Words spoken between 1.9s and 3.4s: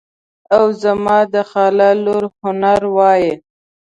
لور هنر وایي.